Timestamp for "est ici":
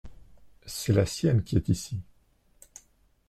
1.57-2.01